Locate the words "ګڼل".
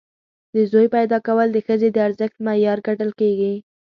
2.87-3.11